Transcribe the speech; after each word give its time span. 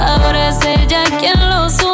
Ahora 0.00 0.48
es 0.48 0.58
ella 0.64 1.04
quien 1.18 1.48
lo 1.48 1.70
sube. 1.70 1.93